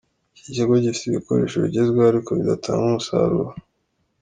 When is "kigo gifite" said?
0.55-1.05